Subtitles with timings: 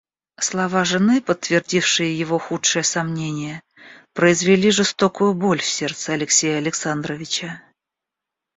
[0.39, 3.61] Слова жены, подтвердившие его худшие сомнения,
[4.13, 7.61] произвели жестокую боль в сердце Алексея Александровича.